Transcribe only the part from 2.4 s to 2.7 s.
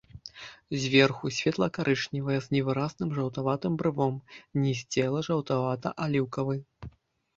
з